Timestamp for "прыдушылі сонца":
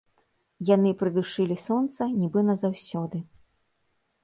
1.01-2.09